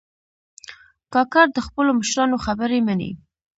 کاکړ 1.13 1.45
د 1.55 1.59
خپلو 1.67 1.91
مشرانو 1.99 2.37
خبرې 2.45 2.79
منې. 2.87 3.11